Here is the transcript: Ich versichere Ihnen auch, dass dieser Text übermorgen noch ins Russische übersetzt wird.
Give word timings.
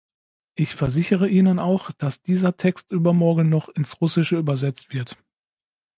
Ich 0.55 0.73
versichere 0.73 1.29
Ihnen 1.29 1.59
auch, 1.59 1.91
dass 1.91 2.23
dieser 2.23 2.57
Text 2.57 2.91
übermorgen 2.91 3.49
noch 3.49 3.69
ins 3.69 4.01
Russische 4.01 4.35
übersetzt 4.37 4.91
wird. 4.91 5.15